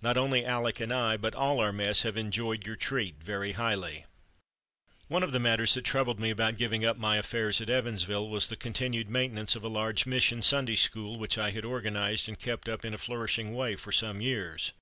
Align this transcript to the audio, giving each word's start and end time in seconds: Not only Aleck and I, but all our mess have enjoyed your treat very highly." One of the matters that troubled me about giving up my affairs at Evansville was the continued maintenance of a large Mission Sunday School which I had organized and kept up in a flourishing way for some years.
Not 0.00 0.16
only 0.16 0.44
Aleck 0.44 0.80
and 0.80 0.90
I, 0.90 1.18
but 1.18 1.34
all 1.34 1.60
our 1.60 1.74
mess 1.74 2.04
have 2.04 2.16
enjoyed 2.16 2.64
your 2.66 2.74
treat 2.74 3.16
very 3.22 3.52
highly." 3.52 4.06
One 5.08 5.22
of 5.22 5.30
the 5.32 5.38
matters 5.38 5.74
that 5.74 5.84
troubled 5.84 6.18
me 6.18 6.30
about 6.30 6.56
giving 6.56 6.86
up 6.86 6.96
my 6.96 7.18
affairs 7.18 7.60
at 7.60 7.68
Evansville 7.68 8.30
was 8.30 8.48
the 8.48 8.56
continued 8.56 9.10
maintenance 9.10 9.54
of 9.54 9.62
a 9.62 9.68
large 9.68 10.06
Mission 10.06 10.40
Sunday 10.40 10.76
School 10.76 11.18
which 11.18 11.36
I 11.36 11.50
had 11.50 11.66
organized 11.66 12.28
and 12.30 12.38
kept 12.38 12.66
up 12.66 12.82
in 12.82 12.94
a 12.94 12.96
flourishing 12.96 13.54
way 13.54 13.76
for 13.76 13.92
some 13.92 14.22
years. 14.22 14.72